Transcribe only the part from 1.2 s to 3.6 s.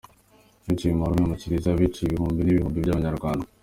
mu kiliziya, bahiciye ibihumbi n’ibihumbi by’Abanyarwanda.